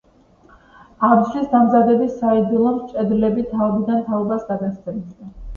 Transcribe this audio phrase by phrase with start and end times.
[1.07, 5.35] აბჯრის დამზადების საიდუმლოს მჭედლები თაობიდან თაობას გადასცემდნენ.